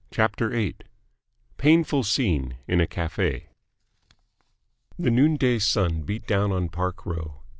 [0.09, 0.77] CHAPTER VIII
[1.57, 3.41] PAINFUL SCENE IN A CAFE
[4.97, 7.43] The noonday sun beat down on Park Row.